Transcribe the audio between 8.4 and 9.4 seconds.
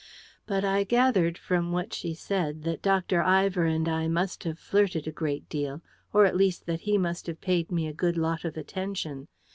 of attention.